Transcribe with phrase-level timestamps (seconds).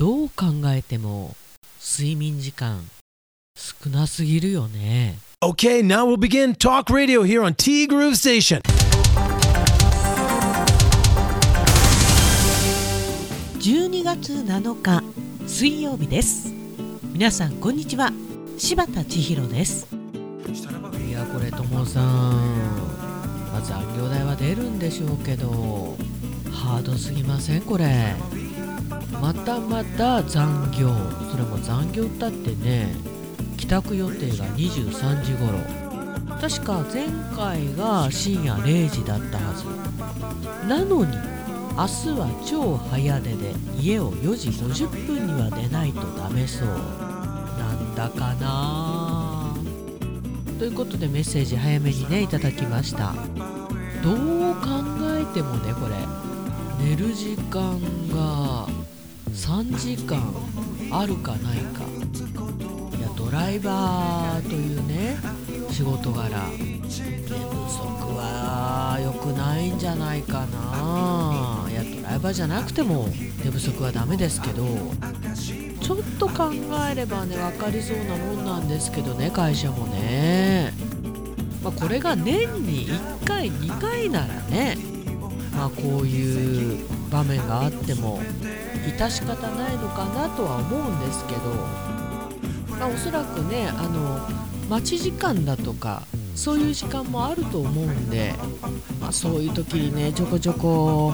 [0.00, 1.36] どう考えても
[1.78, 2.88] 睡眠時間
[3.54, 5.18] 少なすぎるよね。
[5.44, 8.62] Okay, now we'll begin talk radio here on T Groove Station.
[13.58, 15.02] 12月7日
[15.46, 16.50] 水曜日です。
[17.12, 18.10] 皆さんこんにちは。
[18.56, 19.86] 柴田千尋です。
[21.06, 22.04] いやこれともさん、
[23.52, 25.94] まあ、残業代は出るんでしょうけど。
[26.50, 27.62] ハードすぎません？
[27.62, 28.14] これ
[29.20, 30.90] またまた残業。
[31.30, 32.94] それも残業ったってね
[33.56, 35.58] 帰宅予定が23時頃。
[36.40, 39.64] 確か前回が深夜0時だったはず。
[40.68, 41.16] なのに
[41.76, 46.68] 明日は超早出で家を4時50分には出ないとダメそう。
[46.68, 49.54] なんだかな。
[50.58, 53.14] ということでメッセージ早めにねいただきました。
[54.02, 54.16] どう
[54.54, 54.68] 考
[55.02, 55.94] えてもねこれ。
[56.84, 58.66] 寝る時間が
[59.40, 60.22] 3時間
[60.92, 61.82] あるかないか。
[62.98, 65.16] いやドライバーというね
[65.70, 66.28] 仕事柄。
[66.28, 67.00] 寝不足
[68.16, 71.66] は良くないんじゃないかな。
[71.70, 73.08] いやドライバーじゃなくても
[73.42, 74.64] 寝不足はダメですけど。
[75.80, 76.52] ちょっと考
[76.92, 80.72] えればね分かりそうなもんなんですけどね会社もね、
[81.64, 84.76] まあ、これが年に1回2回ならね
[85.52, 88.20] まあこういう場面があっても
[88.86, 91.40] 致し方ないのかなとは思うんですけど、
[92.78, 94.28] まあ、おそらくねあの
[94.68, 96.02] 待ち時間だとか
[96.34, 98.34] そういう時間もあると思うんで、
[99.00, 101.12] まあ、そういう時にねちょこちょこ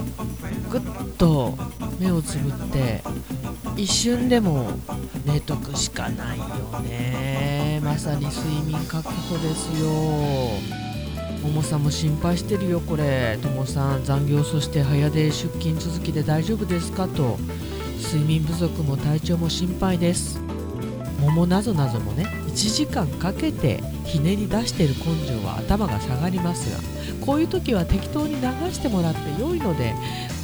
[0.70, 0.80] ぐっ
[1.18, 1.56] と
[1.98, 3.02] 目をつぶって
[3.76, 4.70] 一瞬でも
[5.24, 6.44] 寝とくしかないよ
[6.80, 7.80] ね。
[7.82, 10.85] まさに睡眠確保ですよ。
[11.46, 13.38] ももさんも心配してるよこれ。
[13.40, 17.06] ともさん残業そして早出出勤続きで大丈夫ですか？
[17.06, 17.38] と。
[17.98, 20.40] 睡眠不足も体調も心配です。
[21.20, 26.78] 桃なぞなぞもね1時間かけてひねり出してる根性は頭が下がりますが
[27.24, 29.94] こういう時は適当に流してもらって良いので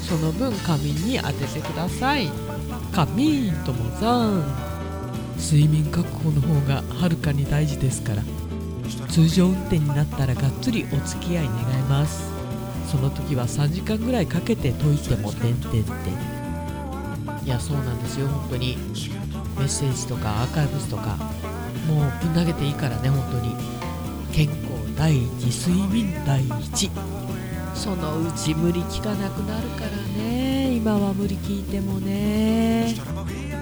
[0.09, 2.31] その分仮眠に当ててください。
[2.93, 4.45] 仮眠ともさん。
[5.39, 8.23] 睡眠確保の方がはるかに大事ですから。
[9.09, 12.31] 通常運転になったらがっつりお付き合い願います。
[12.91, 15.69] その時は3時間ぐらいかけて解いてもてんて。
[15.69, 15.85] んてん
[17.45, 18.77] いやそうなんですよ本当に。
[19.59, 21.17] メッセージとかアーカイブスとか
[21.89, 23.55] もうぶん投げていいからね本当に。
[24.33, 26.91] 健康第一睡眠第一。
[27.75, 29.91] そのうち無理効かなくなるから
[30.23, 30.75] ね。
[30.77, 32.95] 今は無理聞いてもね。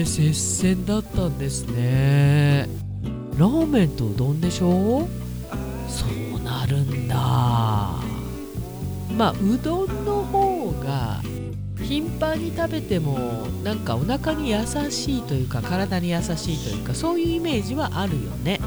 [0.06, 2.68] 接戦だったんですね。
[3.38, 5.08] ラーメンとうどんでしょ？
[5.88, 6.06] そ
[6.36, 7.16] うなるんだ。
[7.16, 8.02] ま
[9.28, 11.20] あうどんの方が
[11.82, 13.18] 頻繁に食べても
[13.62, 14.58] なんかお腹に優
[14.90, 18.60] しいというか体に優しいというかそういうイメージはあるよね。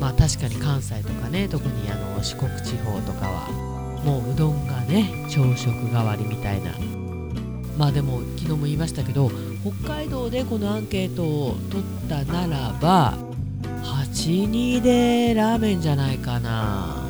[0.00, 3.48] まあ確かに関西とかね特にあの四国地方とかは
[4.04, 6.72] もううどんがね朝食代わりみたいな。
[7.76, 9.30] まあでも昨日も言いましたけど
[9.62, 13.18] 北海道でこのアンケートを取ったならば
[13.82, 17.06] 82でラーメンじゃないかな。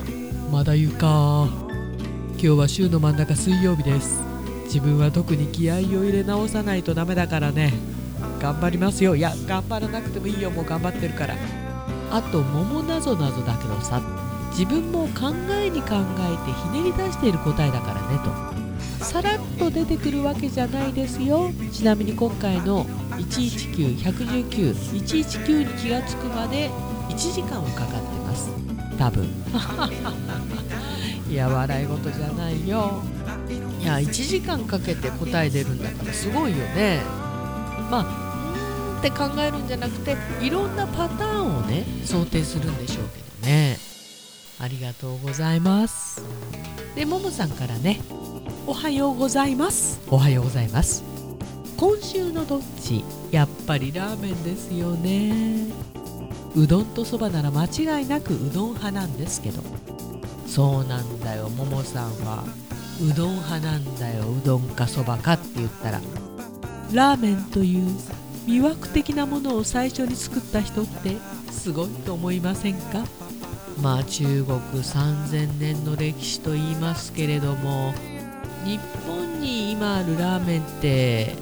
[0.50, 1.48] まだ言うか。
[2.32, 4.20] 今日は週の真ん中水曜日です。
[4.64, 7.72] 自分は特に気合を入れ直さないとダメだからね。
[8.40, 9.14] 頑張りますよ。
[9.14, 10.50] いや頑張らなくてもいいよ。
[10.50, 11.36] もう頑張ってるから。
[12.10, 14.02] あと桃なぞなぞだけどさ
[14.50, 18.18] 自分も考えに考えてひねり出している答えだからね
[18.54, 18.59] と
[19.10, 21.50] さらっと出てくるわけじゃないですよ。
[21.72, 26.70] ちなみに今回の119119119に気がつくまで
[27.08, 28.52] 1時間はかかってます。
[28.96, 29.26] 多分。
[31.28, 33.02] いや笑い事じゃないよ。
[33.80, 37.00] いや1時間かけて答え出るんだからすごいよね。
[37.90, 43.76] まあうーんって考えるんじゃなくていろんなパターンをね想定するんでしょうけどね。
[44.60, 46.22] ありがとうございます。
[46.94, 48.00] でももさんからね
[48.70, 49.98] おはようございます。
[50.08, 51.02] おはようございます。
[51.76, 55.66] 今週のどっちやっぱりラーメンですよね。
[56.54, 59.60] うどんとそばなら間違いなくうどん派なんですけど。
[60.46, 61.48] そうなんだよ。
[61.48, 62.44] ももさんは
[63.02, 64.22] うどん派なんだよ。
[64.30, 66.00] うどんかそばかって言ったら。
[66.92, 67.88] ラーメンという
[68.46, 71.16] 魅惑的なものを最初に作った人って
[71.50, 73.04] すごいと思いませんか？
[73.82, 77.94] まあ中国3000年の歴史と言いますけれども
[78.64, 81.34] 日本に今あるラーメンって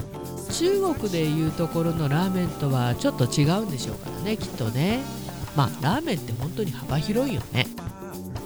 [0.53, 5.01] 中国でいうところのラーメンとはちょっと違うんでしょうからねきっとね。
[5.57, 7.67] まあラーメンって本当に幅広いよね。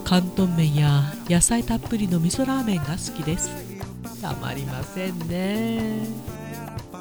[0.04, 3.50] 広東麺や野菜たっぷりの味噌ラーメンが好きです。
[4.20, 6.06] たまりませんね。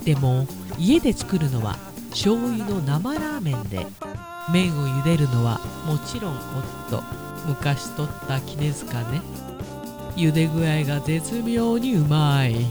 [0.03, 0.47] でも
[0.77, 1.77] 家で作るのは
[2.09, 3.85] 醤油の生ラーメンで
[4.51, 6.37] 麺を茹でるのはもちろん
[6.89, 7.03] 夫。
[7.47, 9.21] 昔取った杵塚ね
[10.15, 12.65] 茹で具合が絶妙にうまい。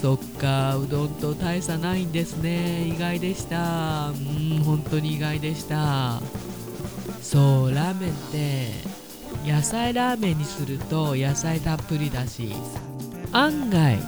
[0.00, 2.86] そっかうどんと大差ないんですね。
[2.86, 4.10] 意外でした。
[4.10, 6.20] うん本当に意外でした。
[7.22, 8.70] そうラーメンって
[9.50, 12.52] 野菜ラーメンにすると野菜たっぷりだし
[13.32, 13.98] 案外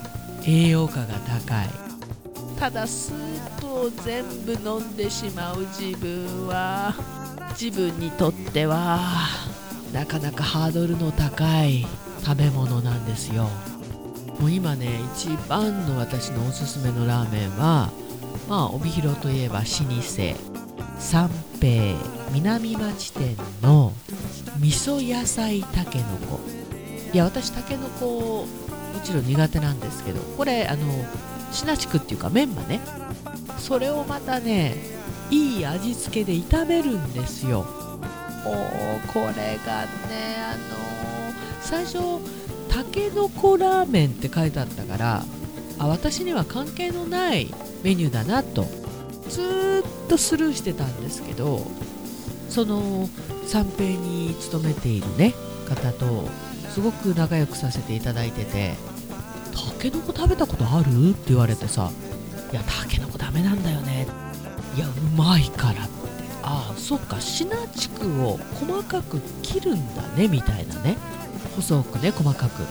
[0.46, 1.68] 栄養価が高い。
[2.60, 6.94] ただスープを全部飲んでしまう自分は
[7.58, 9.00] 自分にとっては
[9.92, 11.86] なかなかハードルの高い。
[12.24, 13.48] 食べ物なんですよ。
[14.40, 17.90] もう今ね一番の私のおすすめのラーメンは
[18.48, 19.70] まあ帯広といえば老舗
[20.98, 21.30] 三
[21.60, 21.96] 平
[22.32, 23.92] 南町店の
[24.58, 26.40] 味噌野菜たけのこ。
[27.12, 28.46] いや私たけのこ
[28.94, 30.82] もちろん苦手なんですけどこれあの
[31.52, 32.80] シナチクっていうかメンマね。
[33.58, 34.74] それをまたね
[35.30, 37.66] いい味付けで炒めるんですよ。
[38.44, 40.85] おーこれがねあの、
[41.66, 41.98] 最初
[42.68, 45.24] たけのこラーメンって書いてあったから
[45.78, 47.52] あ私には関係のない
[47.82, 48.66] メニューだなと
[49.28, 51.66] ずっとスルーしてたんですけど
[52.48, 53.08] その
[53.46, 55.34] 三平に勤めているね
[55.68, 56.28] 方と
[56.70, 58.74] すごく仲良くさせていただいてて
[59.52, 61.90] 「たけのこ食べたことある?」って言われてさ
[62.52, 64.06] 「いやたけのこダメなんだよね」
[64.76, 66.06] いやうまいからって。
[66.48, 70.96] ああそっかシナチクを細かく切るんだねみたいなね。
[71.56, 72.62] 細くね細かく。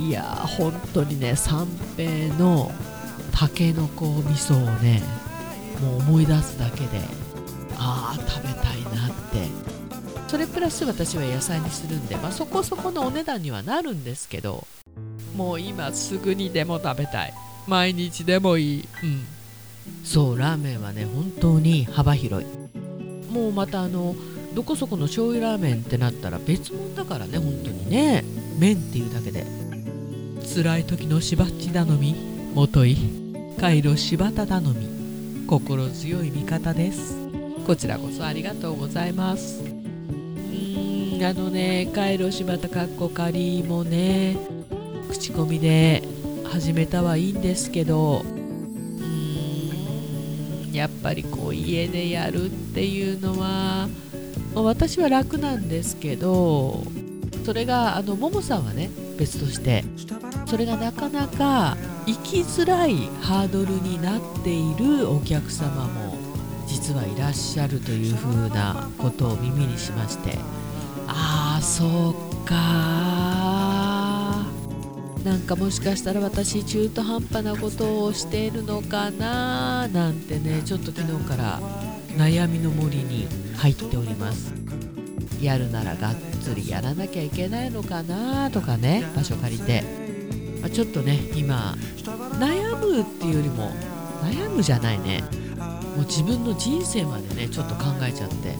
[0.00, 1.66] いや本当にね三
[1.96, 2.70] 平の
[3.32, 5.02] たけのこ味噌をね
[5.80, 7.00] もう思い出すだけで
[7.76, 9.48] ああ食べたいなって。
[10.28, 14.66] それプラス私は野菜にするんで、まあ、そこそこのお値段にはなるんですけど
[15.34, 17.32] もう今すぐにでも食べたい。
[17.66, 18.88] 毎日でもいい。
[19.02, 19.24] うん。
[20.04, 22.48] そうラーメンはね本当に幅広い。
[23.32, 24.14] もうまたあの
[24.58, 28.24] どこそこの醤油ラーメンってなったら別物だからね本当にね。
[28.58, 29.46] 麺っていうだけで。
[30.52, 32.16] 辛い時のしばっち頼み
[32.56, 32.96] もとい
[33.60, 35.46] カイロ柴田頼み。
[35.46, 37.14] 心強い味方です。
[37.68, 39.62] こちらこそありがとうございます。
[39.62, 44.36] うーんあのねカイロ柴田かっこ仮もね
[45.08, 46.02] 口コミで
[46.50, 48.24] 始めたはいいんですけど
[50.72, 53.88] やっぱりこう家でやるっていうのは、
[54.62, 56.82] 私は楽なんですけど
[57.44, 59.84] それがあのももさんはね別として
[60.46, 61.76] それがなかなか
[62.06, 66.16] 生きづらいハードルになっているお客様も
[66.66, 70.38] 実はいらっしゃるというふうなことを耳にしまして
[71.06, 72.14] ああそう
[72.46, 72.54] か
[75.24, 81.60] なんかもしかしたら私中途半端なことをしているのかななんてねちょっと昨日から
[82.18, 84.52] 悩みの森に入っております。
[85.40, 89.84] やるならがっつりやらなきゃいけないのかなとかね場所借りて、
[90.60, 91.76] まあ、ちょっとね今
[92.40, 93.70] 悩むっていうよりも
[94.24, 95.22] 悩むじゃないね。
[95.96, 98.56] もう自分の人生までねちょっと考えちゃって。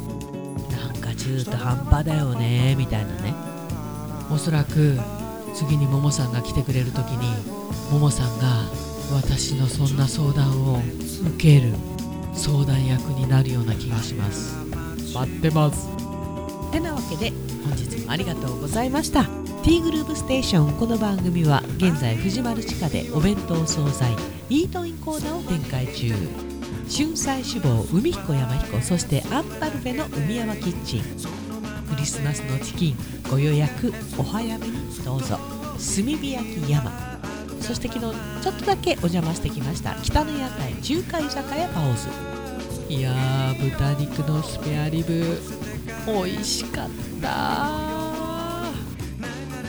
[0.71, 3.35] なんか中途半端だよねみたいなね。
[4.31, 5.01] おそらく
[5.55, 7.27] 次にももさんが来てくれる時に
[7.91, 8.71] ももさんが
[9.13, 10.81] 私のそんな相談を
[11.35, 11.73] 受ける。
[12.39, 14.55] 相談役になるような気がします。
[15.13, 15.89] 待ってます。
[16.71, 17.33] てなわけで
[17.65, 19.27] 本日もありがとうございました。
[19.65, 24.13] T グループステーションこの番組は現在藤丸地下でお弁当惣菜
[24.49, 26.15] イートインコーナーを展開中。
[26.89, 31.03] 春菜志望海彦山彦そしてアンパルフェの海山キッチン。
[31.03, 32.97] クリスマスのチキン
[33.29, 35.39] ご予約お早めにどうぞ。
[35.77, 37.08] 炭火焼き山
[37.61, 42.09] そして昨日ちょっとだけお邪魔してきました北の屋台中華居酒屋パオズ
[42.89, 45.39] いやー豚肉のスペアリブ
[46.07, 46.89] 美味しかっ
[47.21, 47.99] た。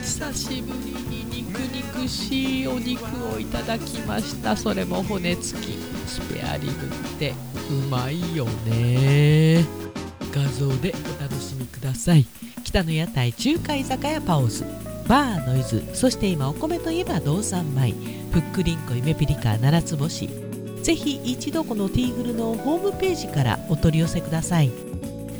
[0.02, 3.04] 久しぶりに肉肉しいお肉
[3.34, 4.56] をいただきました。
[4.56, 5.78] それも骨付き。
[6.06, 7.34] スペアリブって
[7.70, 9.64] うまいよね。
[10.32, 12.26] 画像でお楽しみください。
[12.64, 14.64] 北の屋台中華居酒屋パオズ
[15.08, 17.94] バーノイズそして今お米といえば道産米
[18.32, 20.28] ふっくりんこゆめぴりか七つ星
[20.82, 24.70] ぜひ一度このティーグルのホームページからお取り寄せください。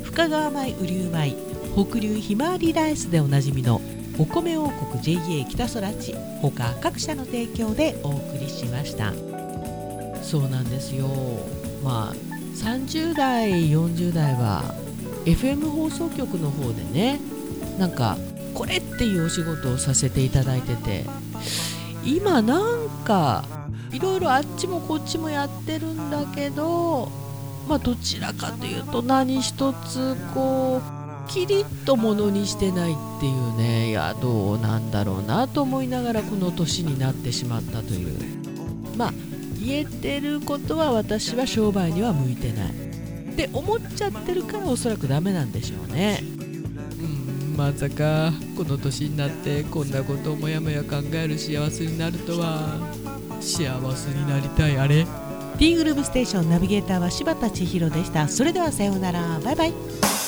[0.04, 1.34] 深川米雨竜米
[1.74, 3.80] 北流ひまわりライスでおなじみの
[4.18, 9.14] お米王国 JA 北空地他各社の提供でお送りしました。
[10.22, 11.08] そうなんですよ。
[11.82, 12.14] まあ
[12.56, 14.74] 30代40代は
[15.24, 17.18] FM 放送局の方でね
[17.78, 18.18] なんか
[18.60, 21.06] これっていうお仕事をさせていただいてて
[22.04, 23.42] 今なんか
[23.90, 27.10] いろいろあっちもこっちもやってるんだけど
[27.66, 30.82] まあどちらかというと何一つこ
[31.26, 38.18] うキリッとものにしてないっていうねいやどうなんだろうなと思いながらこの年になってしまったという。
[38.94, 39.12] まあ
[39.58, 42.70] 言えてることは私は商売には向いてない。
[42.70, 46.39] って思っちゃってるからおそらくダメなんでしょうね。
[47.60, 52.78] まさかこの年になってこんなことをもやもや考える幸せになるとは。
[53.38, 55.06] 幸せになりたいあれ。
[55.58, 58.28] T グループステーションナビゲーターは柴田千尋でした。
[58.28, 59.40] それではさようなら。
[59.44, 60.19] バイバイ。